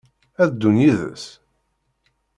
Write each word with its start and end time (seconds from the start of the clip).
Ad 0.43 0.49
d-ddun 0.51 0.77
yid-s? 0.83 1.25